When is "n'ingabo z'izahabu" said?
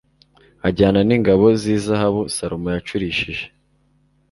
1.07-2.21